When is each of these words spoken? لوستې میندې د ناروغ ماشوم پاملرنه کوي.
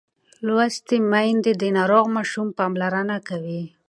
لوستې 0.45 0.97
میندې 1.11 1.51
د 1.61 1.63
ناروغ 1.77 2.05
ماشوم 2.15 2.47
پاملرنه 2.57 3.17
کوي. 3.29 3.61